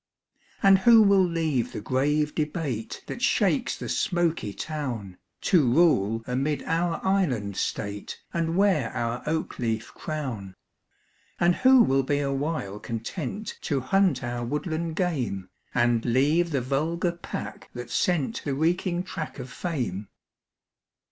[0.63, 6.63] And who will leave the grave debate That shakes the smoky town, To rule amid
[6.63, 10.55] our island state, And wear our oak leaf crown?
[11.39, 17.11] And who will be awhile content To hunt our woodland game, And leave the vulgar
[17.11, 20.07] pack that scent The reeking track of fame?